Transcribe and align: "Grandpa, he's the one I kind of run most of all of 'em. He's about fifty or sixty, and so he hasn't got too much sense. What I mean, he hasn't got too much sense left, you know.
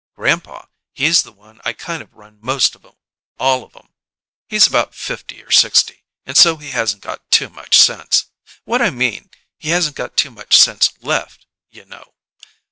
"Grandpa, 0.15 0.65
he's 0.93 1.21
the 1.21 1.31
one 1.31 1.61
I 1.63 1.73
kind 1.73 2.01
of 2.01 2.15
run 2.15 2.39
most 2.41 2.73
of 2.73 2.83
all 3.37 3.63
of 3.63 3.75
'em. 3.75 3.89
He's 4.49 4.65
about 4.65 4.95
fifty 4.95 5.43
or 5.43 5.51
sixty, 5.51 6.05
and 6.25 6.35
so 6.35 6.57
he 6.57 6.71
hasn't 6.71 7.03
got 7.03 7.29
too 7.29 7.49
much 7.51 7.77
sense. 7.77 8.25
What 8.63 8.81
I 8.81 8.89
mean, 8.89 9.29
he 9.59 9.69
hasn't 9.69 9.95
got 9.95 10.17
too 10.17 10.31
much 10.31 10.57
sense 10.57 10.91
left, 11.01 11.45
you 11.69 11.85
know. 11.85 12.15